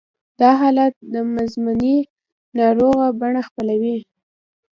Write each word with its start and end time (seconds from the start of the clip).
دا 0.39 0.49
حالت 0.61 0.93
د 1.13 1.15
مزمنې 1.33 1.97
ناروغۍ 2.57 3.09
بڼه 3.19 3.41
خپلوي 3.49 3.97